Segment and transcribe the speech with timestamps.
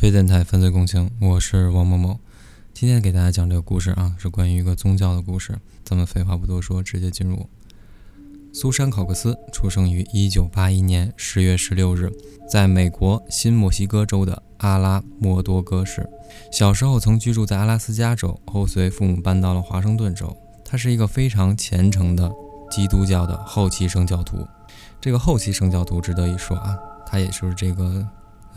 [0.00, 2.18] 睡电台犯罪共情，我是王某某。
[2.72, 5.58] 今天给大家讲这个故事啊，是关于一个宗教的故事。
[5.84, 7.46] 咱们废话不多说，直接进入。
[8.50, 12.10] 苏珊·考克斯出生于1981年10月16日，
[12.50, 16.08] 在美国新墨西哥州的阿拉莫多戈市。
[16.50, 20.34] 小时候曾居住在阿拉斯加州，后随父母搬到了华盛顿州。
[20.64, 22.32] 他是一个非常虔诚的
[22.70, 24.48] 基督教的后期圣教徒。
[24.98, 26.74] 这个后期圣教徒值得一说啊，
[27.04, 28.08] 他也就是这个。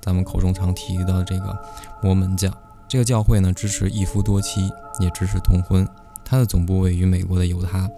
[0.04, 1.58] 咱们口中常提到的这个
[2.02, 2.52] 摩门教，
[2.90, 5.88] 这个教会呢支持一夫多妻，也支持通婚。
[6.26, 7.90] 它的总部位于美国的犹他。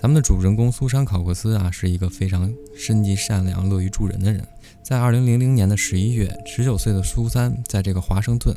[0.00, 4.46] 咱们的主人公苏珊·考克斯啊，是一个非常心地善良、乐于助人的人。
[4.82, 8.54] 在二零零零年的十一月，十九岁的苏珊在这个华盛顿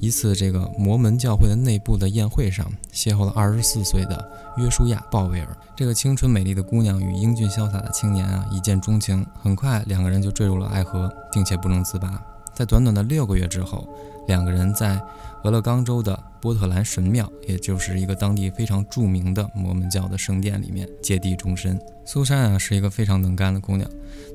[0.00, 5.56] 一次这个摩门教会的内部的宴会上，邂逅了二十四岁的约书亚·鲍威尔。
[5.76, 12.20] 这个青春美丽的姑娘与英俊潇洒的青年啊，一见钟情，很快两个人就坠入了爱河，并且不能自拔。
[12.54, 13.88] 在短短的六个月之后，
[14.26, 15.00] 两个人在
[15.44, 21.80] 俄勒冈州的波特兰神庙，也就是一个当地非常著名的摩门教的圣殿里面结缔终身。
[22.04, 23.88] 苏珊啊，是一个非常能干的姑娘，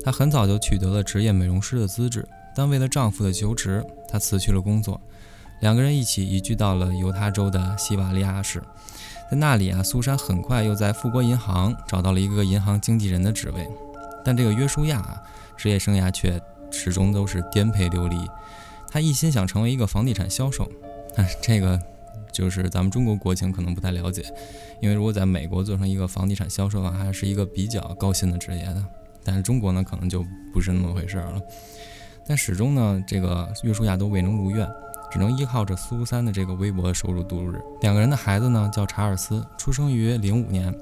[0.04, 5.00] 她很早就取得了职业美容师的资质，但为了丈夫的求职，她辞去了工作。
[5.60, 8.60] 两个人一起移居到了犹他州的西瓦利亚市，
[9.30, 13.66] 在那里啊，苏珊很快又在富国银行找到了一个银行经纪人的职位，
[14.24, 15.22] 但这个约书亚啊，
[15.56, 16.42] 职业生涯却。
[16.76, 18.16] 始终都是颠沛流离，
[18.90, 20.70] 他一心想成为一个房地产销售，
[21.16, 21.80] 但是这个
[22.30, 24.22] 就是咱们中国国情可能不太了解，
[24.80, 28.84] 因为如果在美国做成一个房地产销售啊，还是一个比较高薪的职业的，
[29.24, 31.40] 但是中国呢可能就不是那么回事了。
[32.28, 34.68] 但始终呢，这个约书亚都未能如愿，
[35.10, 37.60] 只能依靠着苏三的这个微薄的收入度日。
[37.80, 40.72] 两个人的孩子呢叫查尔斯，出生于零五年，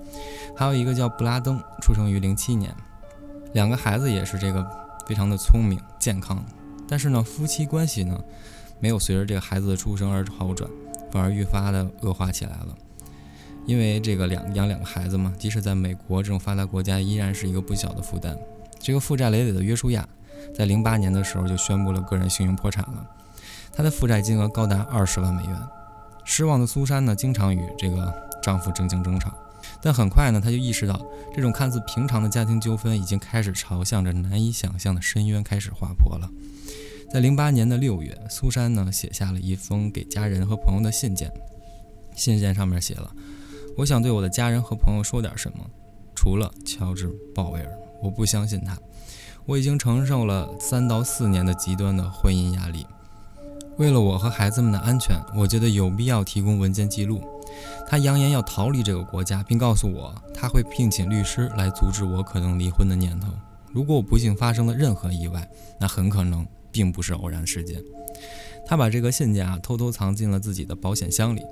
[0.56, 2.74] 还有一个叫布拉登，出生于零七年，
[3.52, 4.83] 两个孩子也是这个。
[5.06, 6.44] 非常的聪明健康，
[6.88, 8.18] 但是呢，夫妻关系呢，
[8.80, 10.70] 没有随着这个孩子的出生而好转，
[11.10, 12.68] 反而愈发的恶化起来了。
[13.66, 18.36] 因为这个两养两个孩子嘛，即使在美国这种发达国家，依然是一个不小的负担。
[18.78, 20.06] 这个负债累累的约书亚，
[20.54, 23.06] 在零八年的时候就宣布了个人信用破产了，
[23.72, 25.56] 他的负债金额高达二十万美元。
[26.24, 28.12] 失望的苏珊呢，经常与这个
[28.42, 29.32] 丈夫正经争吵。
[29.84, 30.98] 但很快呢，他就意识到，
[31.34, 36.26] 这种看似平常的家庭纠纷已经开始朝向着难以想象的深渊开始滑坡了。
[37.12, 41.30] 在零八年的六月，苏珊呢写下了一封给家人和朋友的信件，
[42.16, 43.14] 信件上面写了
[43.76, 45.58] ：“我想对我的家人和朋友说点什么，
[46.14, 47.70] 除了乔治·鲍威尔，
[48.02, 48.78] 我不相信他。
[49.44, 52.86] 我已经承受了三到四年的极端的婚姻压力。
[53.76, 57.22] 为了我和孩子们的安全，我觉得有必要提供文件记录。”
[57.86, 63.28] 他扬言要逃离这个国家，并告诉我他会聘请律师来阻止我可能离婚的念头。
[63.72, 65.48] 如果我不幸发生了任何意外，
[65.80, 67.82] 那很可能并不是偶然事件。
[68.66, 71.42] 他把这个信件啊偷偷藏进了自己的保险箱里。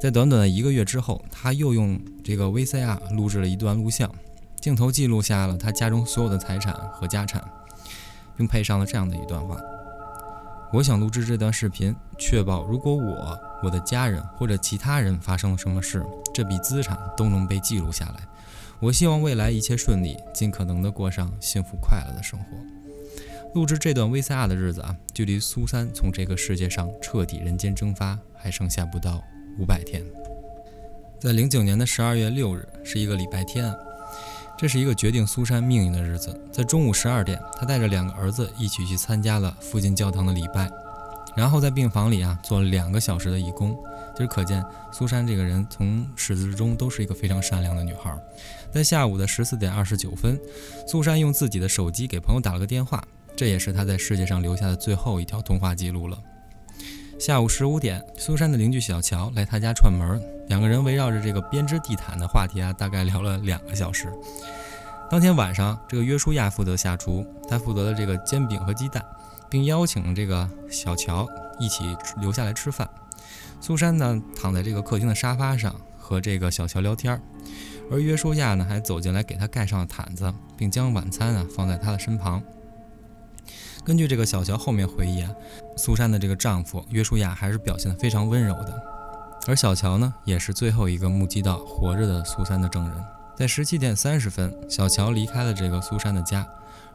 [0.00, 4.10] 在短短的一个月之后，他又用这个 VCR 录制了一段录像，
[4.60, 7.42] 镜头记录下了他家中所有的财产和家产，
[8.36, 9.58] 并配上了这样的一段话。
[10.72, 16.04] 我想录制这段视频，确保如果我、我的家人或者其他人发生了什么事，
[16.34, 18.16] 这笔资产都能被记录下来。
[18.80, 22.46] 我希望未来一切顺利，尽可能的过上幸福快乐的生活。
[23.54, 29.22] 录制这段 VCR 的日子啊，距离苏三从这个世界上彻底人间蒸发还剩下不到
[29.58, 30.04] 五百天。
[31.18, 33.74] 在零九年的十二月六日，是一个礼拜天。
[34.58, 36.38] 这是一个决定苏珊命运的日子。
[36.50, 40.70] 在中午十二点，他带着两个儿子一起去参加了附近教堂的礼拜，
[41.36, 43.76] 然后在病房里啊做了两个小时的义工。
[44.14, 48.18] 就是可见苏珊这个人从始至终都是一个非常善良的女孩。
[48.72, 50.40] 在下午的十四点二十九分，
[50.88, 53.04] 苏珊用自己的手机给朋友打了个电话，
[53.36, 56.16] 这也是她在世界上留下的最后一条通话记录了。
[57.18, 64.12] 下午十五点，苏珊的邻居小乔来他家串门，两个人围绕着这个编织地毯的话题啊，大概聊了两个小时。
[65.10, 69.02] 当天晚上，这个约书亚负责下厨，他负责了这个煎饼和鸡蛋，
[69.48, 71.26] 并邀请这个小乔
[71.58, 72.86] 一起留下来吃饭。
[73.62, 77.18] 苏珊呢，躺在这个客厅的沙发上和这个小乔聊天，
[77.90, 82.42] 而约书亚呢，还走进来给他盖上了毯子，并将晚餐啊放在他的身旁。
[83.86, 85.30] 根据这个小乔后面回忆啊，
[85.76, 88.82] 苏珊的这个丈夫约书亚还是表现得非常温柔的，
[89.46, 92.98] 而小乔呢，也是最后一个目击到活着的苏珊的证人。
[93.36, 96.44] 在十七点三十分，小乔离开了这个苏珊的家，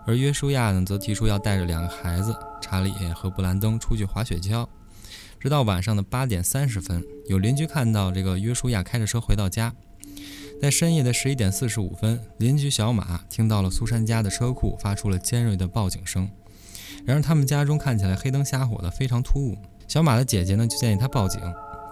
[0.06, 4.68] 而约书亚呢，则提出要带着两个孩子查理和布兰登出去滑雪橇。
[5.40, 9.74] 直到晚上的八点三十分，有邻居看到这个约书亚开着车回到家。
[10.62, 16.30] 在深夜的十一点四十五分，邻居小马听到了苏珊家的车库发出了尖锐的报警声。
[17.06, 19.58] 然而他们家中看起来黑灯瞎火的，非常突兀。
[19.88, 21.42] 小马的姐姐呢就建议他报警，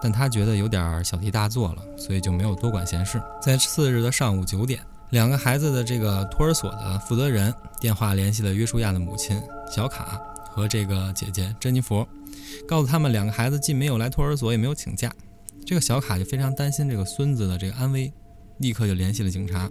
[0.00, 3.20] 但他觉得有点小题大做了，所以就没有多管闲事。
[3.42, 4.80] 在次日的上午九点，
[5.10, 9.40] 两个孩子的这个托儿所的负责人电话联系了约书亚的母亲
[9.70, 10.18] 小卡
[10.50, 12.06] 和这个姐姐珍妮佛，
[12.66, 15.12] 告诉他们两个孩子既没有来托儿所，也没有请假。
[15.66, 18.10] 这个小卡就非常担心这个孙子的这个安危，
[18.58, 19.68] 立刻就联系了警察。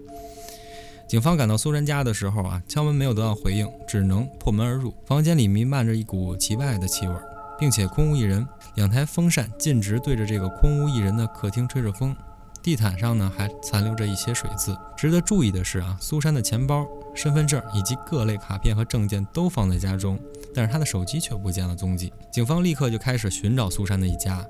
[1.10, 4.94] 警方赶到苏珊家的时候啊，敲门没有得到回应，只能破门而入。
[5.08, 7.16] 房间里弥漫着一股奇怪的气味，
[7.60, 8.48] 并且空无一人。
[8.76, 12.16] 两台风扇径直对着这个空无一人的客厅吹着风，
[12.62, 14.78] 地毯上呢还残留着一些水渍。
[14.96, 20.20] 值得注意的是啊，苏珊的钱包、身份证以及各类卡片和证件都放在家中，
[20.54, 22.14] 但是她的手机却不见了踪迹。
[22.32, 24.46] 警方立刻就开始寻找苏珊的一家，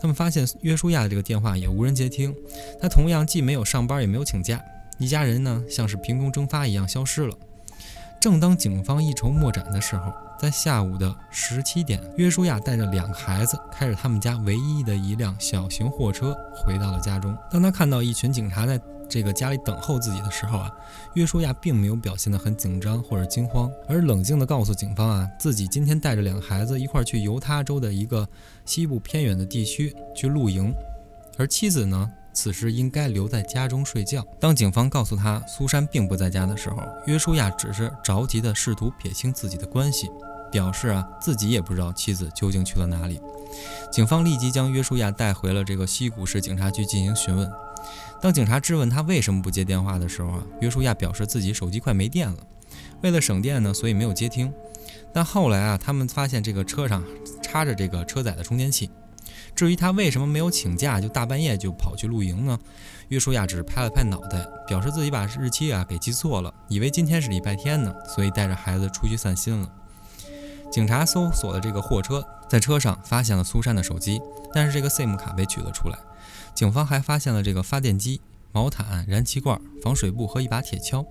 [0.00, 2.34] 他们发现约书亚的这个电话也无人接听，
[2.80, 4.60] 他同样既没有上班，也没有请假。
[5.00, 7.34] 一家人呢，像是凭空蒸发一样消失了。
[8.20, 17.34] 正当警方一筹莫展的时候，在下午的十七点，约书亚带着两个孩子，开着他们家唯一的一辆小型货车，回到了家中。
[17.50, 20.70] 当他看到一群警察在这个家里等候自己的时候啊，
[21.14, 28.28] 约书亚并没有表现得很紧张或者惊慌，而冷静地告诉警方啊，自己今天带着两个孩子一块去犹他州的一个
[28.66, 30.74] 西部偏远的地区去露营，
[31.38, 32.10] 而妻子呢？
[32.40, 34.26] 此时应该留在家中睡觉。
[34.40, 40.08] 当警方告诉他苏珊并不在家的时候，约书亚只是着急地试图撇清自己的关系，
[40.50, 43.20] 表示啊自己也不知道妻子究竟去了哪里。
[43.92, 47.52] 警方立即将约书亚带回了这个西谷市警察局进行询问。
[48.22, 52.38] 当警察质问他为什么不接电话的时候啊，约书亚表示自己手机快没电了，
[53.02, 54.50] 为了省电呢，所以没有接听。
[55.12, 57.04] 但后来啊，他们发现这个车上
[57.42, 58.88] 插着这个车载的充电器。
[59.60, 62.58] 至于他为什么没有请假，就大半夜就跑去露营呢？
[63.08, 69.70] 约书亚只是拍了拍脑袋，表示自己把日期啊给记错了，以为今天是礼拜天呢，所以带着孩子出去散心了。
[70.72, 74.18] 警察搜索了这个货车，在车上发现了苏珊的手机，
[74.54, 75.98] 但是这个 SIM 卡被取了出来。
[76.54, 78.22] 警方还发现了这个发电机、
[78.52, 81.04] 毛毯、燃气罐、防水布和一把铁锹。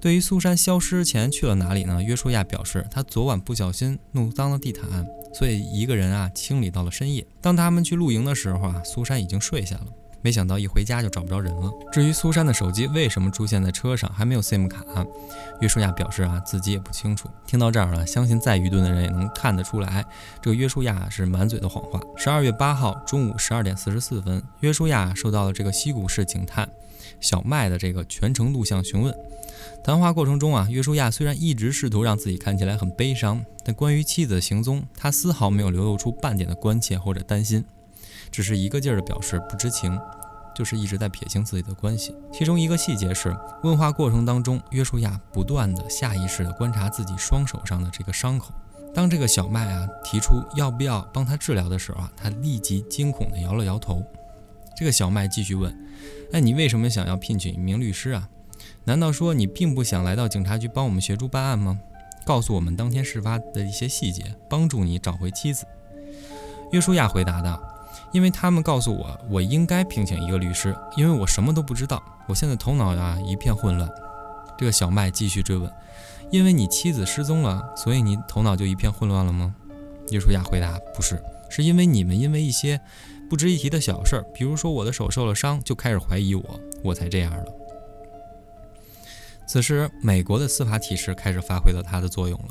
[0.00, 2.02] 对于苏珊消失前去了哪里呢？
[2.02, 7.26] 约书亚表示，他昨晚不小心弄脏了地毯，所以一个人啊清理到了深夜。
[7.40, 9.86] 当他们去露营的时候啊，苏珊已经睡下了。
[10.22, 11.70] 没想到一回家就找不着人了。
[11.90, 14.84] 至于苏珊的手机为什么出现在车上，还没有 SIM 卡，
[15.60, 17.28] 约书亚表示啊自己也不清楚。
[17.46, 20.04] 听到这儿了，相信再愚钝的人也能看得出来，
[20.42, 21.98] 这个约书亚是满嘴的谎话。
[22.16, 26.68] 十二月八号中午十二点四十四分，约书亚受到了这个西谷市警探
[27.20, 29.14] 小麦的这个全程录像询问。
[29.82, 37.64] 谈话过程中啊，约书亚虽然一直试图让自己看起来很悲伤，但关于妻子的行踪，他丝毫没有流露出半点的关切或者担心，
[38.30, 39.98] 只是一个劲儿地表示不知情，
[40.54, 42.14] 就是一直在撇清自己的关系。
[42.32, 48.52] 其中一个细节是，问话过程当中，约书亚不断地下意识地观察自己双手上的这个伤口。
[48.92, 54.02] 当这个小麦啊提出要不要帮他治疗的时候啊，他立即惊恐地摇了摇头。
[54.80, 55.78] 这个小麦继续问
[56.32, 58.30] ：“哎，你为什么想要聘请一名律师啊？”
[58.84, 61.78] 难道说你并不想来到警察局帮我们协助办案吗？
[62.24, 65.66] 告诉我们当天事发的一些细节，帮助你找回妻子。
[66.72, 67.62] 约书亚回答道
[68.10, 73.86] ：“因为他们告诉我，我应该聘请一个律师，因为我什么都不知道，我现在头脑啊一片混乱。”
[74.56, 75.70] 这个小麦继续追问
[76.32, 79.54] ：“因为你妻子失踪了，所以你头脑就一片混乱了吗？”
[80.10, 82.80] 约书亚回答：“不是，是因为你们因为一些
[83.30, 87.44] 不值一提的小事儿，比如说我的手受了伤，就开始怀疑我，我才这样了。”
[89.46, 92.48] 此时，美国的司法体制开始发挥了它的作用了。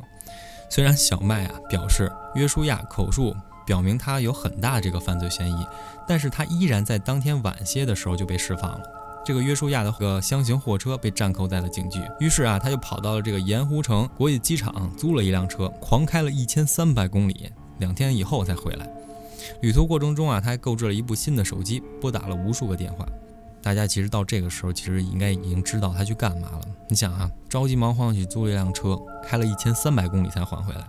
[0.69, 5.65] 虽然小麦啊表示约书亚口述表明他有很大这个犯罪嫌疑，
[6.07, 8.81] 但是他依然在当天晚些的时候就被释放了。
[9.25, 18.89] 这个约书亚的个箱型货车被暂扣在了警局，于是啊他就跑到了这个盐湖城国际机场租了一辆车，狂开了一千三百公里，两天以后才回来。
[19.61, 23.07] 旅途过程中啊他还购置了一部新的手机，拨打了无数个电话。
[23.61, 26.61] 大家其实到这个时候，其实应该已经知道他去干嘛了。
[26.87, 30.87] 你想啊，着急忙慌去租了一辆车，开了一千三百公里才还回来，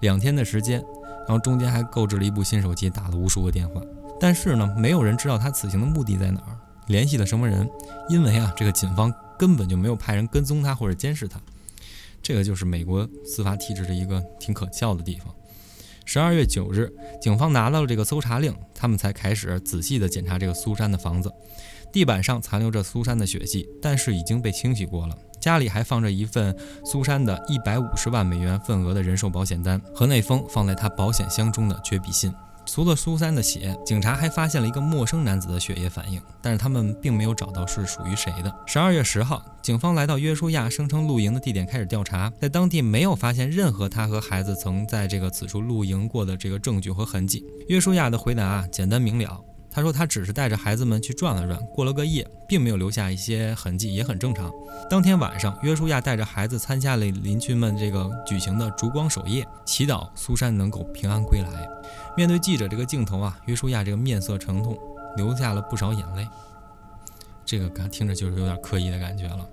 [0.00, 0.84] 两天的时间，
[1.26, 3.80] 然后中间还购置了一部新手机，打了无数个电话。
[4.20, 6.56] 但是呢，没有人知道他此行的目的在哪儿，
[6.88, 7.68] 联系了什么人，
[8.10, 11.40] 因为啊，这个警方根本就没有派人跟踪他或者监视他。
[12.22, 15.34] 这个就是美国司法体制的一个挺可笑的地方。
[16.04, 21.32] 十二月九日，警方拿到了这个搜查令，他们才开始仔细的检查这个苏珊的房子。
[21.92, 25.16] 地板上残留着苏珊的血迹，但是已经被清洗过了。
[25.40, 32.32] 家里还放着一份苏珊的一百五十万美元份额的人寿保险单和那封放在她保险箱中的绝笔信。
[32.64, 38.54] 除了苏三的血，警察还发现了一个陌生男子的血液反应，但是他们并没有找到是属于谁的。
[38.66, 47.44] 十二月十号，警方来到约书亚声称露营的地点开始调查，在当地没有发现任何他和孩子曾在这个此处露营过的这个证据和痕迹。
[47.68, 49.38] 约书亚的回答啊，简单明了。
[49.72, 54.52] 他说他只是带着孩子们去转了转，过了个夜，并没有留下一些痕迹，也很正常。
[54.90, 61.66] 当天晚上，约书亚带着孩子参加了邻居们这个举行的烛光守夜，祈祷苏珊能够平安归来。
[62.14, 64.78] 面对记者这个镜头啊，约书亚这个面色沉痛，
[65.16, 66.28] 流下了不少眼泪。
[67.46, 69.48] 这个感听着就是有点刻意的感觉了。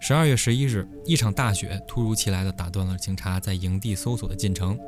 [0.00, 4.78] 十二月十一日，一场大雪突如其来的打断了警察在营地搜索的进程。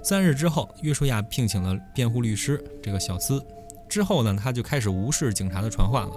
[0.00, 3.44] 三日之后，约书亚聘请了辩护律师这个小斯。
[3.90, 6.12] 之后呢，他就开始无视警察的传唤了，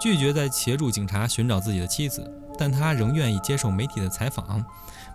[0.00, 4.64] 拒绝再协助警察寻找自己的妻子，但他仍愿意接受媒体的采访，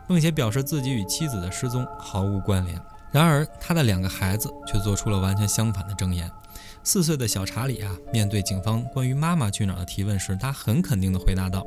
[0.07, 2.79] 并且表示自己与妻子的失踪毫无关联。
[3.11, 6.29] 然而，他的两个孩子却做出了完全相反的证言。
[6.83, 11.65] 四岁的小查理啊，面对警方关于妈妈去哪儿的提问时，他很肯定地回答道：“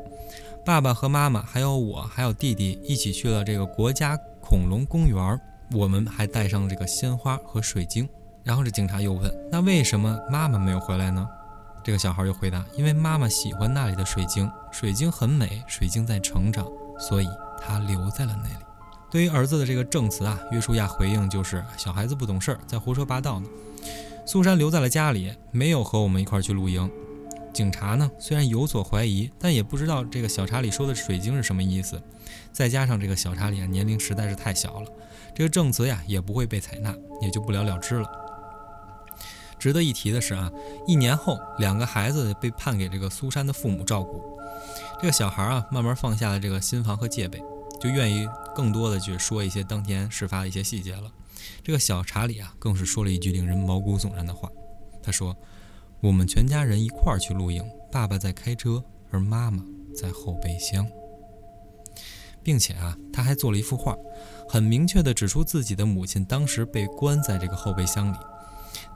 [0.64, 5.40] 爸爸和妈妈还有我还有弟弟一起去了这个国家恐龙公园，
[5.72, 8.06] 我们还带上了这个鲜花和水晶。”
[8.48, 11.28] 然后这警察又问：“那为什么妈妈没有回来呢？”
[11.84, 16.66] 这个小孩又回答：“因为妈妈喜欢那里的水晶，水晶很美，水晶在成长，
[16.98, 17.28] 所以
[17.60, 18.64] 她留在了那里。”
[19.12, 23.46] 对于儿子的这个证词啊，约书亚回应就是：“小孩子不懂事儿，在胡说八道呢。”
[24.24, 26.90] 苏珊留在了家里，没有和我们一块去露营。
[27.52, 32.00] 警察呢，虽然有所怀疑，但也不知道这个小查理说的水晶是什么意思。
[32.50, 34.86] 再加上这个小查理啊，年龄实在是太小了，
[35.34, 38.08] 这个证词呀也不会被采纳，也就不了了之了。
[39.58, 40.50] 值得一提的是啊，
[40.86, 44.38] 一年后，两个孩子被判给这个苏珊的父母照顾。
[45.00, 47.42] 这个小孩啊，慢慢放下了这个心防和戒备，
[47.80, 51.10] 就愿意更多的去说一些当天事发的一些细节了。
[51.62, 54.50] 这个小查理啊，更是说了一句令人毛骨悚然的话。
[55.02, 55.36] 他说
[56.02, 60.86] ：“我们全家人一块儿去露营，爸爸在开车，而妈妈在后备箱。”
[62.42, 63.96] 并且啊，他还做了一幅画，
[64.48, 68.16] 很明确地指出自己的母亲当时被关在这个后备箱里。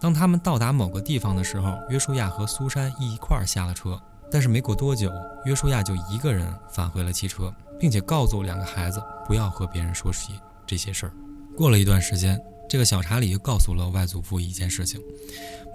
[0.00, 4.00] 当他们到达某个地方的时候，约书亚和苏珊一块儿下了车。
[4.30, 5.12] 但是没过多久，
[5.44, 10.32] 约书亚就一个人返回了汽车，并且告诉两个孩子不要和别人说起
[10.66, 11.12] 这些事儿。
[11.54, 14.98] 过了一段时间，这个小查理又告诉了外祖父一件事情：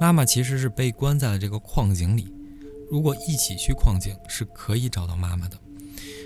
[0.01, 2.33] 妈妈其实是被关在了这个矿井里。
[2.89, 5.57] 如果一起去矿井，是可以找到妈妈的。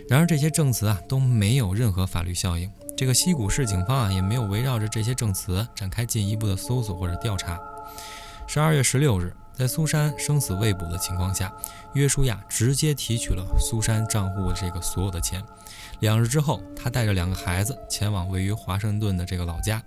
[0.07, 2.71] 然而这些证词啊都没有任何法律效应。
[3.01, 7.59] 这个西谷市警方啊也没有围绕着这些证词展开进一步的搜索或者调查。
[8.45, 11.51] 十二月十六日，在苏珊生死未卜的情况下，
[11.95, 15.43] 约书亚直接提取了苏珊账户的这个所有的钱。
[16.01, 19.81] 两日之后，他带着两个孩子前往位于华盛顿的这个老家，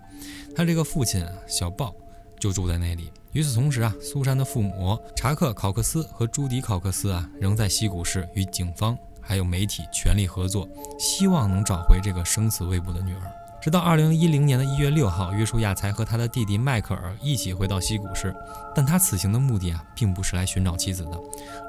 [0.56, 1.94] 他这个父亲啊小鲍
[2.40, 3.12] 就住在那里。
[3.30, 13.20] 与此同时啊，苏珊的父母查克考克斯和朱迪考克斯啊仍在西谷市与警方还有媒体全力合作，希望能找回这个生死未卜的女儿。
[13.60, 18.34] 直到二零一零年的一月六号，约书亚才和他的弟弟迈克尔一起回到西谷市。
[18.74, 21.18] 但他此行的目的啊，并不是来寻找妻子的，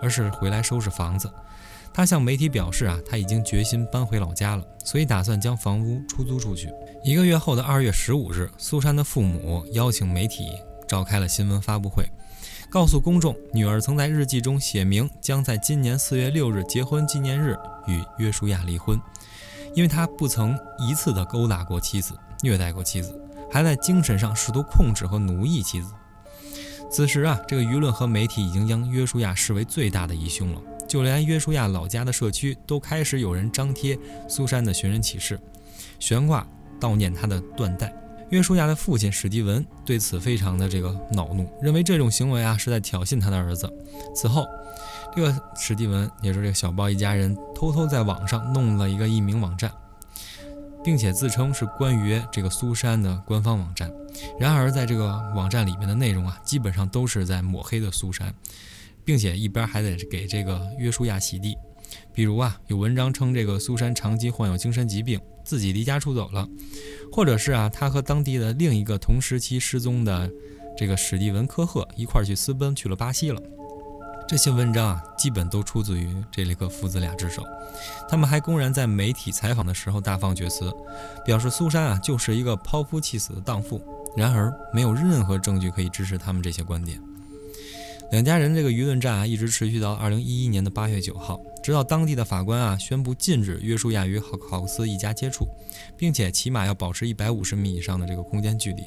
[0.02, 1.32] 而是回来收拾房子。
[1.94, 6.70] 他向媒体表示啊，他已经决心搬回老家了，所以打算将房屋出租出去。
[7.02, 10.50] 一个月后的二月十五日，苏珊的父母邀请媒体
[10.86, 12.04] 召开了新闻发布会，
[12.75, 19.00] 告诉公众，女儿曾在日记中写明将在今年四月六日结婚纪念日与约书亚离婚。
[19.74, 23.17] 因为他不曾一次的勾搭过妻子，虐待过妻子，
[23.50, 25.94] 还在精神上试图控制和奴役妻子。
[26.91, 35.39] 此时啊，这个舆论和媒体已经将约书亚视为最大的疑凶了，就连约书亚老家的社区都开始有人张贴苏珊的寻人启事，
[35.98, 36.46] 悬挂
[36.77, 37.94] 悼念她的缎带。
[38.29, 43.72] 约书亚的父亲史蒂文对此非常的这个恼怒，认为这种行为啊是在挑衅他的儿子。
[44.15, 44.46] 此后。
[45.15, 49.72] 这个史蒂文，也就是这个小包一家人，偷偷在网上弄了一个匿名网站，
[50.84, 53.89] 并且自称是关于这个苏珊的官方网站。
[54.38, 58.36] 然而，在这个网站里面的内容啊，基本上都是在抹黑的苏珊，
[59.05, 61.55] 并且一边还得给这个约书亚洗地。
[62.15, 66.48] 比如啊，有文章称这个苏珊长期患有精神疾病，自己离家出走了，
[67.12, 70.31] 或者是啊，他和当地的另一个同时期失踪的
[70.77, 73.41] 这个史蒂文科赫一块去私奔去了巴西了。
[74.29, 77.43] 这些文章啊，基本都出自于这里克父子俩之手。
[78.07, 80.74] 他们还公然在媒体采访的时候大放厥词，
[81.25, 83.81] 表示苏珊啊就是一个抛夫弃子的荡妇。
[84.15, 86.98] 然而，没有任何证据可以支持他们这些观点。
[88.12, 95.48] 两家人这个舆论战啊，一直持续到二零一一年的八月九号，直到当地的法官啊宣布禁止约书亚与考考克斯一家接触，
[95.98, 98.84] 并且起码要保持一百五十米以上的这个空间距离。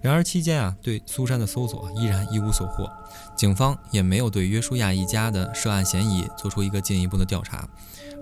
[0.00, 2.88] 然而期间啊，对苏珊的搜索依然一无所获，
[3.36, 7.68] 警方也没有对约书亚一家的涉案嫌疑做出一个进一步的调查。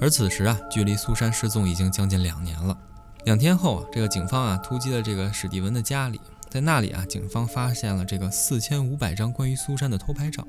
[0.01, 2.77] 而此时啊，距离苏珊失踪已经将近两年了。
[3.25, 6.21] 两天后啊，这个警方啊突击了这个史蒂文的家里，
[6.57, 10.43] 在那里啊，警方发现了这个四千五百张关于苏珊的偷拍照。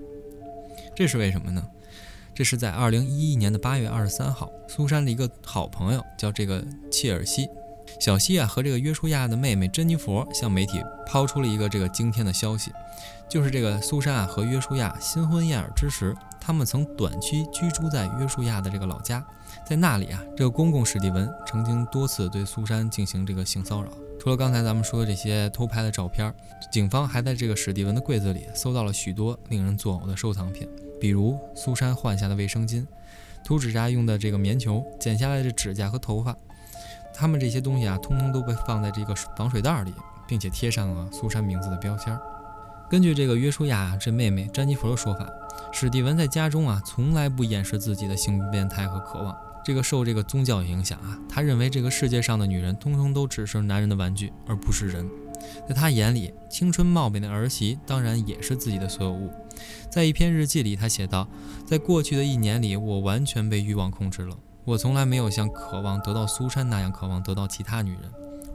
[0.95, 1.61] 这是为什么呢？
[2.33, 7.49] 这是在二零一一年的八月二十三号，苏珊的一个好朋友叫这个切尔西。
[7.99, 12.71] 小西啊和这个约书亚的妹妹珍妮佛向媒体抛出了一个这个惊天的消息，
[13.29, 19.21] 就是这个苏珊啊和约书亚新婚燕尔之时，他们曾短期居住在约书亚的这个老家，
[19.67, 23.89] 在那里啊，这个公公史蒂文曾经多次对苏珊进行这个性骚扰。
[24.27, 26.33] 除了刚才咱们说的这些偷拍的照片，
[26.69, 30.67] 警方还在这个史蒂文的柜子里搜到了许多令人作呕的收藏品，
[30.99, 32.85] 比如苏珊换下的卫生巾、
[33.45, 36.35] 涂指甲用的这个棉球、剪下来的指甲和头发。
[37.13, 39.93] 他们这些东西啊，通通都被放在这个防水袋里，
[40.27, 42.19] 并且贴上了苏珊名字的标签。
[42.89, 45.25] 根据这个约书亚这妹妹詹妮弗的说法，
[45.71, 49.33] 史蒂文在家中啊，从来不掩饰自己的性变态和渴望。
[49.67, 55.05] 这个受这个宗教影响啊，他认为这个世界上的女人通通都只是男人的玩具，而不是人。
[55.67, 59.29] 在他眼里，青春貌美的儿媳当然也是自己的所有物。
[59.91, 61.27] 在一篇日记里，他写道
[61.67, 68.03] ：“在过去的一年里，我完全被欲望控制了。”我从来没有像渴望得到苏珊那样渴望得到其他女人。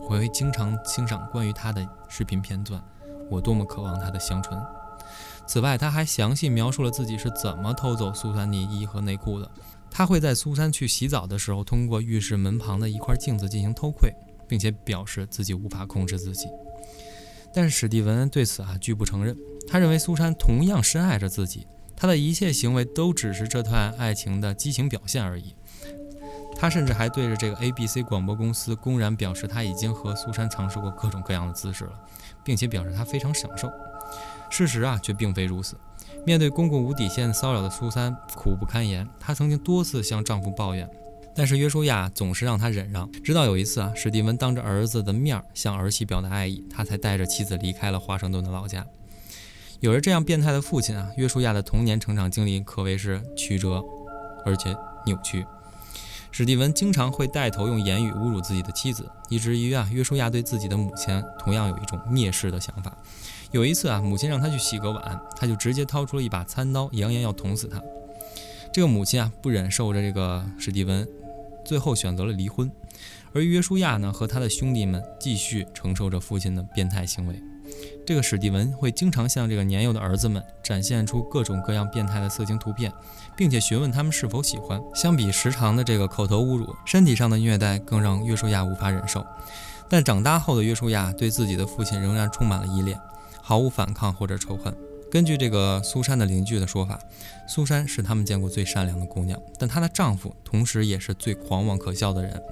[0.00, 2.82] 我会经常欣赏关于她的视频片段，
[3.28, 4.58] 我多么渴望她的香唇。
[5.46, 9.50] 此外，他还详细描述了自己是怎么偷走苏珊内衣和内裤的。
[9.94, 14.10] 他会在苏珊去洗澡的时候，通过浴室门旁的一块镜子进行偷窥，
[14.48, 16.46] 并且表示自己无法控制自己。
[17.54, 19.36] 但史蒂文对此啊拒不承认。
[19.68, 25.54] 他认为苏珊同样深爱着自己，他的一切行为都只是这段爱情的激情表现而已。
[26.56, 31.92] 他甚至还对着这个 ABC 广播公司公然表示，他已经和苏珊尝试过各种各样的姿势了，
[32.42, 33.70] 并且表示他非常享受。
[34.50, 35.76] 事实啊，却并非如此。
[36.24, 39.08] 面对公公无底线骚扰的苏珊，苦不堪言。
[39.18, 40.88] 她曾经多次向丈夫抱怨，
[41.34, 43.10] 但是约书亚总是让她忍让。
[43.24, 48.86] 直到有一次啊，史蒂文当着儿子的面向儿媳表达爱意，他才带着妻子离开了华盛顿的老家。
[49.80, 53.82] 有着这样变态的父亲啊，约书亚的童年成长经历可谓是曲折，
[54.46, 55.44] 而且扭曲。
[56.30, 62.96] 史蒂文经常会带头用言语侮辱自己的妻子，以至于啊，约书亚对自己的母亲同样有一种蔑视的想法。
[63.52, 67.80] 有一次啊，母亲让他去洗个碗，他就直接掏出了一把餐刀，扬言要捅死他。
[68.72, 71.06] 这个母亲啊，不忍受着这个史蒂文，
[71.62, 72.70] 最后选择了离婚。
[73.34, 77.42] 而约书亚呢，和他的兄弟们继续承受着父亲的变态行为。
[78.06, 82.90] 这个史蒂文会经常向这个年幼的儿子们展现出各种各样变态的色情图片，
[83.36, 84.80] 并且询问他们是否喜欢。
[84.94, 89.24] 相比时常的这个口头侮辱，身体上的虐待更让约书亚无法忍受。
[89.88, 92.98] 但长大后的约书亚对自己的父亲仍然充满了依恋，
[93.42, 94.74] 毫无反抗或者仇恨。
[95.10, 96.98] 根据这个苏珊的邻居的说法，
[97.46, 102.42] 苏珊是他们见过最善良的姑娘，但她的丈夫同时也是最狂妄可笑的人。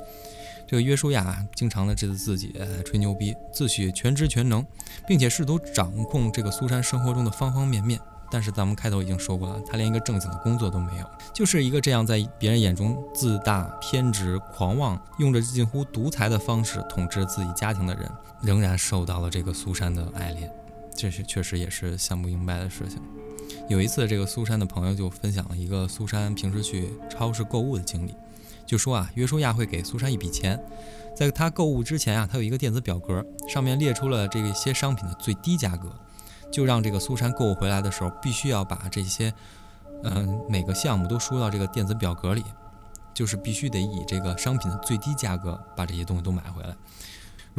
[0.69, 4.65] 这个约书亚经常的这个自己吹牛逼，自诩全知全能，
[5.09, 7.99] 并且试图掌控这个苏珊生活中的方方面面。
[8.31, 18.09] 但是咱们开头已经说过了，他连一个正经的工作都没有，就是一个这样在别人眼中自大、偏执、狂妄，用着近乎独裁的方式统治自己家庭的人，
[18.43, 20.49] 仍然受到了这个苏珊的爱恋。
[21.01, 23.01] 这是确实也是想不明白的事情。
[23.71, 28.15] 有一次，这个苏珊的朋友就分享了一个苏珊平时去超市购物的经历。
[28.67, 30.63] 就说啊，约书亚会给苏珊一笔钱，
[31.17, 35.91] 在他购物之前啊，他有一个电子表格，上面列出了这些商品的最低价格，
[36.53, 39.33] 就让这个苏珊购物回来的时候，必须要把这些，
[40.05, 42.45] 嗯，每个项目都输到这个电子表格里，
[43.15, 46.77] 就是必须得以这个商品的最低价格把这些东西都买回来。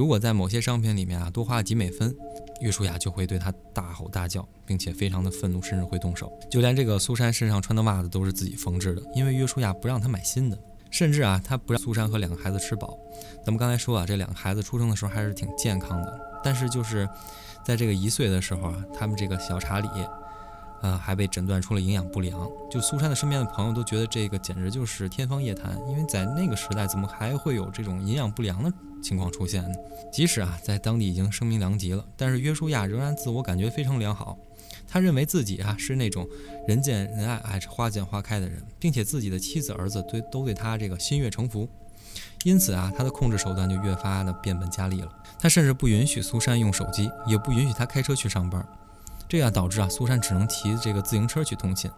[0.01, 2.11] 如果在某些商品里面啊多花了几美分，
[2.59, 6.33] 约书亚就会对他大吼大叫，并且非常的愤怒，甚至会动手。
[6.49, 10.57] 就连这个苏珊身上穿的袜子都是自己缝制的，因为约书亚不让他买新的。
[10.89, 12.97] 甚至啊，他不让苏珊和两个孩子吃饱。
[13.45, 17.07] 咱们刚才说啊，这两个孩子出生的时候还是挺健康的，但是就是
[17.63, 19.87] 在这个一岁的时候啊，他们这个小查理，
[20.81, 22.49] 呃，还被诊断出了营养不良。
[22.69, 29.75] 就苏珊的身边的朋友都觉得这个简直就是天方夜谭，因为在那个时代，怎么还会有这种营养不良的情况出现呢？
[30.11, 34.37] 即使啊，在当地已经声名狼藉了，但是约书亚仍然自我感觉非常良好。
[34.87, 36.27] 他认为自己啊是那种
[36.67, 41.69] 人见人爱、爱花见花开的人，并且自己的妻子、儿子对都对他这个心悦诚服，
[42.43, 45.09] 因此啊，他的控制手段就越发的变本加厉了。
[45.39, 48.65] 他甚至不允许苏珊用手机，也不允许他开车去上班，
[49.31, 51.89] 这样导致啊，苏珊只能骑这个自行车去通勤。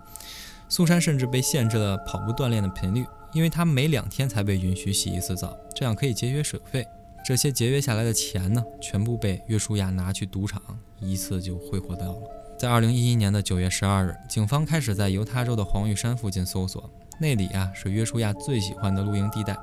[0.69, 6.85] 苏珊甚至被限制了跑步锻炼的频率，因为她每两天才被允许洗一次澡，这样可以节约水费。
[7.25, 10.61] 这些节约下来的钱呢，全部被约书亚拿去赌场，
[10.99, 12.21] 一次就挥霍掉了。
[12.55, 16.87] 在二零一一年的九月十二日，警方开始在犹他州的黄玉山附近搜索，
[17.19, 19.57] 那里啊是约书亚最喜欢的露营地带。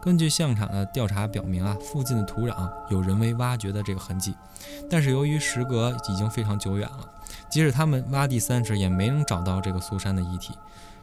[0.00, 4.34] 根据现场的调查表明啊，附近的土壤有人为挖掘的这个痕迹，
[4.88, 7.08] 但是由于时隔已经非常久远了，
[7.50, 10.54] 即使他们挖地三尺，也没能找到这个苏珊的遗体。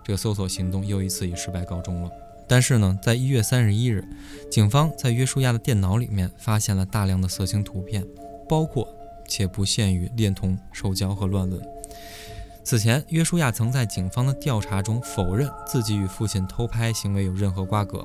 [0.04, 2.10] 这个搜索行动又一次以失败告终了。
[2.48, 4.08] 但是呢，在一月三十一日，
[4.52, 8.06] 警方在约书亚的电脑里面发现了大量的色情图片，
[8.48, 8.88] 包括
[9.28, 11.62] 且不限于恋童、受教和乱伦。
[12.66, 18.04] 此前，约书亚曾在警方的调查中否认自己与父亲偷拍行为有任何瓜葛。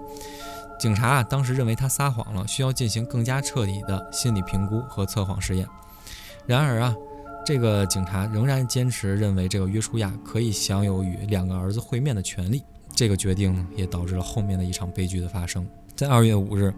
[0.79, 5.67] 警察啊，当时认为他撒谎了，需要进行更加彻底的心理评估和测谎实验。
[6.47, 6.95] 然而啊。
[7.43, 12.63] 这个警察仍然坚持认为，这个约书亚可以享有与两个儿子会面的权利。
[12.95, 15.67] 这个决定呢，也导致了后面的一场悲剧的发生。
[15.97, 16.73] 在二月五日，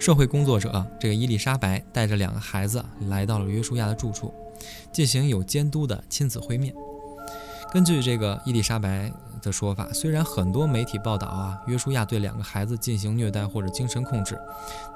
[0.00, 4.34] 社会工作者这个伊丽莎白带着两个孩子来到了约书亚的住处，
[4.92, 6.74] 进行有监督的亲子会面。
[7.70, 14.38] 根据这个伊丽莎白的说法，虽然很多媒体报道啊，约书亚对两个孩子进行虐待或者精神控制，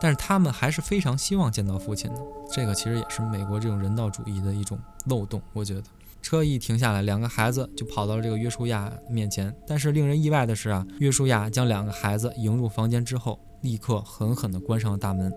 [0.01, 2.21] 但是他们还是非常希望见到父亲的。
[2.51, 5.41] 这个其实也是美国这种人道主义的一种漏洞。
[5.53, 5.83] 我觉得
[6.23, 9.55] 车一停下来，两个孩子就跑到了这个约书亚面前。
[9.67, 15.31] 但是令人意外的是啊，约书亚将两个孩子迎入房间之后，立刻狠狠地关上了大门。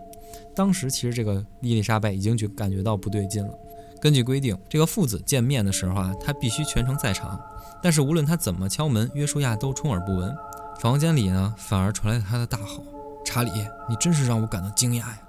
[0.55, 3.53] 当时其实这个伊丽莎白已经觉感觉到不对劲了。
[4.05, 7.41] 根据规定，这个父子见面的时候啊，他必须全程在场。
[7.81, 10.31] 但是无论他怎么敲门，约书亚都充耳不闻。
[10.79, 12.83] 房间里呢，反而传来他的大吼
[13.25, 13.49] ：“查理，
[13.89, 15.19] 你真是让我感到惊讶呀！”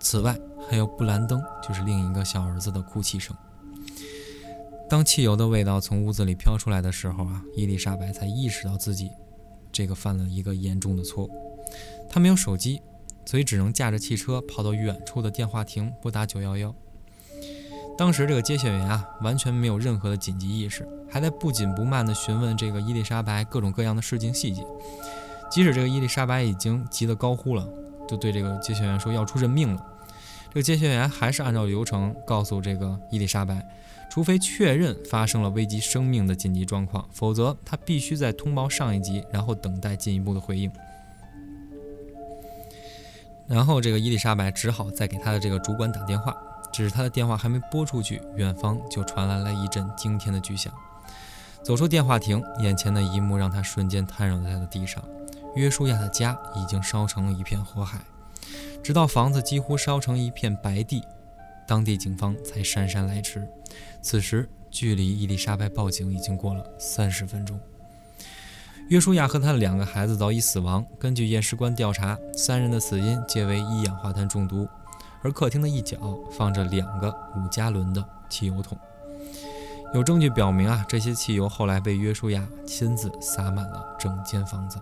[0.00, 0.36] 此外，
[0.68, 3.32] 还有布兰登，就是另一个小儿子的哭泣声。
[4.90, 9.12] 当汽油的味道从屋子里飘出来的时候啊，伊丽莎白才意识到自己
[9.70, 11.30] 这个犯了一个严重的错误。
[12.10, 12.82] 他没有手机，
[13.24, 16.74] 所以只能驾着汽车跑到远处的电话亭拨打九幺幺。
[17.98, 24.62] 当时这个接线员啊，完全没有任何的紧急意识，还在不紧不慢地询问这个伊丽莎白各种各样的事情细节。
[25.50, 27.66] 即使这个伊丽莎白已经急得高呼了，
[28.06, 29.82] 就对这个接线员说要出人命了，
[30.50, 33.66] 这个接线员还是按照流程告诉这个伊丽莎白，
[34.10, 40.70] 除非确认发生了危及生命的紧急状况，否则他必须再通报上一级，然后等待进一步的回应。
[43.46, 46.36] 然后这个伊丽莎白只好再给他的这个主管打电话。
[46.72, 50.72] 只是他的电话还没拨出去，远方就传来了一阵惊天的巨响。
[51.62, 55.02] 走出电话亭，眼前的一幕让他瞬间瘫软在了地上。
[55.54, 58.00] 约书亚的家已经烧成了一片火海，
[58.82, 61.02] 直到房子几乎烧成一片白地，
[61.66, 63.48] 当地警方才姗姗来迟。
[64.02, 67.58] 此时，距离伊丽莎白报警已经过了三十分钟。
[68.88, 70.86] 约书亚和他的两个孩子早已死亡。
[71.00, 74.68] 根据验尸官调查，三人的死因皆为一氧化碳中毒。
[75.26, 75.98] 而客厅的一角
[76.30, 78.78] 放着两个五加仑的汽油桶，
[79.92, 84.78] 有证据表明啊，这些汽油后来被约书亚亲自洒满了整间房子。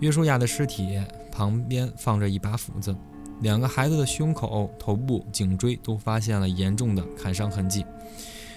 [0.00, 0.98] 约书亚的尸体
[1.30, 2.96] 旁边放着一把斧子，
[3.42, 7.84] 两个孩子的胸口、头部、颈椎都发现了严重的砍伤痕迹。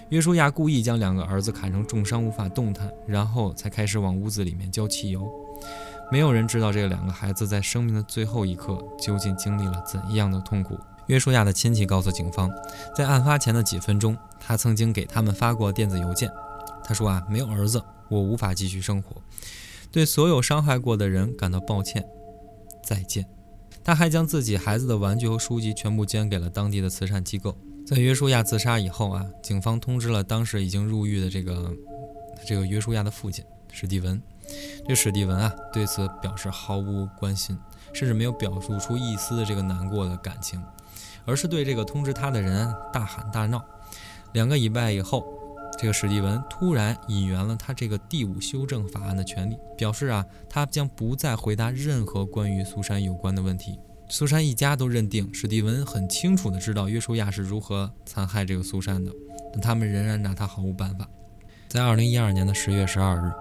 [0.07, 5.29] 约书亚故意将两个儿子砍成重伤，无法动弹，然后才开始往屋子里面浇汽油。
[6.10, 10.80] 没有人知道这两个孩子在生命的最后一刻究竟经历了怎样的痛苦。
[11.08, 12.50] 约书亚的亲戚告诉警方，
[12.96, 16.30] 在案发前的几分钟，他曾经给他们发过电子邮件。
[16.84, 19.22] 他说：“啊，没有儿子，我无法继续生活，
[19.91, 22.06] 对所有伤害过的人感到抱歉，
[22.84, 23.26] 再见。”
[23.84, 27.58] 他还将自己孩子的玩具和书籍全部捐给了当地的慈善机构。
[27.86, 31.74] 在约书亚自杀以后啊，警方通知了当时已经入狱的这个
[32.46, 34.22] 这个约书亚的父亲史蒂文。
[34.88, 37.57] 这史蒂文啊，对此表示毫无关心，
[37.93, 40.63] 甚至没有表述出一丝的这个难过的感情，
[41.25, 43.63] 而是对这个通知他的人大喊大闹。
[44.33, 45.25] 两个礼拜以后，
[45.77, 53.79] 这个史蒂文突然引援了他这个第五修正法案的权利，表示啊，他将不再回答任何关于苏珊有关的问题。
[54.10, 59.12] 苏珊一家都认定史蒂文很清楚的知道约书亚是如何残害这个苏珊的，
[59.51, 61.05] 但他们仍然拿他毫无办法。
[61.67, 63.32] 在二零一二年的十月十二日。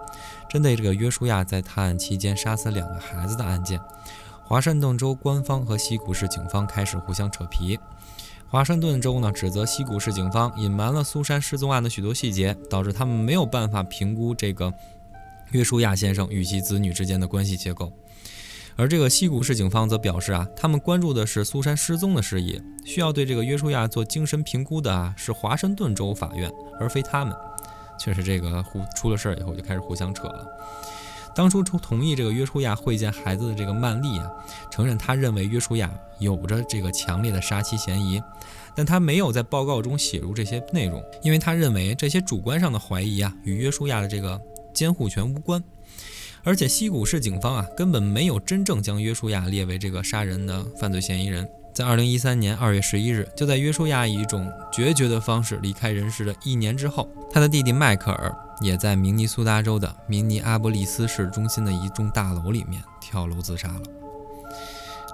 [0.48, 3.80] 针对这个约书亚在探案期间杀死两个孩子的案件，
[4.44, 7.78] 华盛顿州官方和西谷市警方开始互相扯皮。
[8.48, 14.72] 华盛顿州呢指责西谷市警方隐瞒了苏珊失踪案的许多细节，导致他们没有办法评估这个
[15.50, 17.92] 约书亚先生与其子女之间的关系结构。
[18.76, 27.34] 而这个西谷市警方则表示啊，他们关注的是苏珊失踪的事宜，需要对这个约书亚做精神评估的啊是华盛顿州法院，而非他们。
[27.98, 30.46] 确实，这个互出了事儿以后就开始互相扯了。
[31.34, 34.30] 当初同意这个约书亚会见孩子的这个曼丽啊，
[34.70, 38.22] 承认他认为约书亚有着这个强烈的杀妻嫌疑，
[38.74, 44.40] 但他没有在报告中写入这些内容，因为他认为这些主观上的怀疑啊与约书亚的这个
[44.72, 45.62] 监护权无关。
[46.42, 51.46] 而且西谷市警方啊，根本没有真正将约书亚列为这个杀人的犯罪嫌疑人。
[51.76, 63.82] 在二零一三年二月十一日，就在约书亚以一种决绝的方式离开人世的一年之后，他的弟弟迈克尔也在明尼苏达州的明尼阿波利斯市中心的一栋大楼里面跳楼自杀了。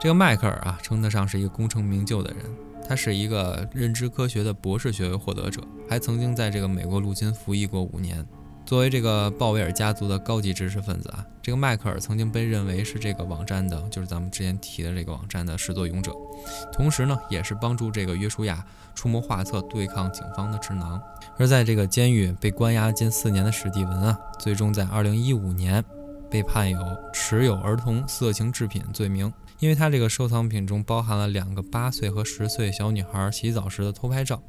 [0.01, 2.45] 这个迈克尔啊，称得上是一个功成名就的人，
[2.89, 8.25] 他是一个认知科学的博士学位获得者，还曾经在这个美国陆军服役过五年。
[8.73, 16.11] 作为这个鲍威尔家族的高级知识分子啊，这个迈克尔曾经被认为是这个网站的，就是咱们之前提的这个网站的始作俑者，
[16.73, 20.99] 同时呢，也是帮助这个约书亚出谋划策对抗警方的智囊。
[21.37, 25.85] 而在这个监狱被关押近四年的史蒂文啊，最终在二零一五年
[26.31, 26.81] 被判有
[27.13, 34.43] 持有儿童色情制品罪名，因为他这个收藏品中包含了两个八岁和十岁小女孩洗澡时的偷拍照。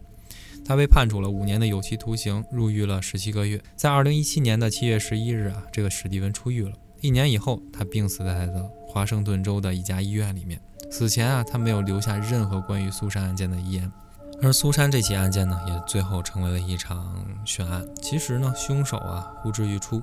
[0.66, 3.62] 他被判处了五年的有期徒刑，入狱了十七个月。
[3.76, 6.72] 在二零一七年的七月十一日啊，这个史蒂文出狱了。
[7.02, 10.60] 一年以后，他病死在了华盛顿州的一家医院里面。
[10.90, 13.92] 死前啊，他没有留下任何关于苏珊案件的遗言。
[14.42, 17.86] 而苏珊这起案件呢，也最后成为了一场悬案。
[18.02, 20.02] 其实呢，凶手啊呼之欲出，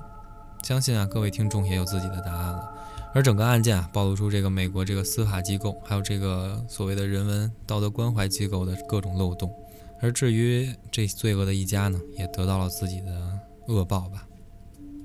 [0.63, 2.71] 相信啊各位听众也有自己的答案了。
[3.13, 9.53] 而整个案件啊，暴露出这个美国这个司法机构，还有这个所谓的人文道德关怀机构的各种漏洞。
[10.01, 14.27] 而至于这罪恶的一家呢，也得到了自己的恶报吧。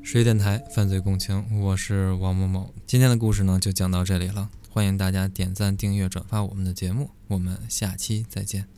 [0.03, 2.73] 十一电台犯罪共情，我是王某某。
[2.87, 4.51] 今天的故事呢，就讲到这里了。
[4.71, 7.11] 欢迎大家点赞、订阅、转发我们的节目。
[7.29, 8.76] 我们下期再见。